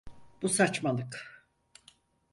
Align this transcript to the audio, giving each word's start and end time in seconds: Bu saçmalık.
Bu 0.41 0.49
saçmalık. 0.49 1.43